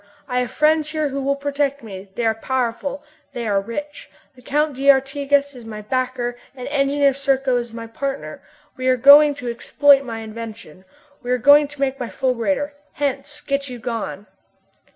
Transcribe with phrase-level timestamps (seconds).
[0.27, 2.09] I have friends here who will protect me.
[2.15, 3.03] They are powerful,
[3.33, 4.09] they are rich.
[4.35, 8.41] The Count d'Artigas is my backer and Engineer Serko is my partner.
[8.77, 10.85] We are going to exploit my invention!
[11.21, 12.73] We are going to make my fulgurator!
[12.93, 13.41] Hence!
[13.41, 14.25] Get you gone!"